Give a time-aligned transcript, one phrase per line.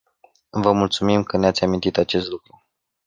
[0.49, 2.63] Vă mulțumim că ne-ați amintit acest lucru.